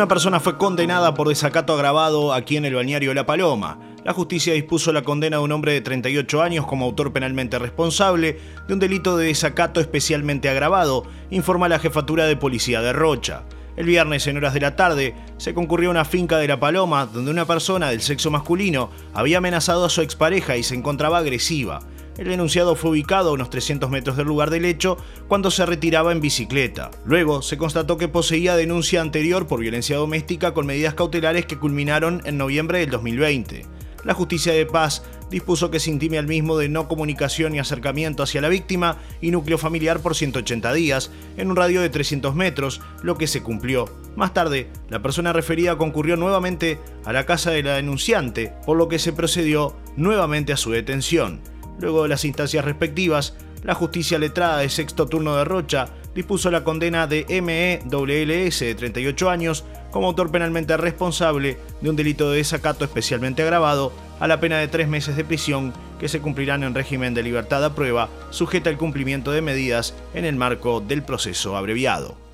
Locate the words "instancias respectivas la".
52.24-53.74